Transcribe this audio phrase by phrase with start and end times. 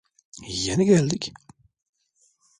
[0.63, 1.31] Yeni geldik.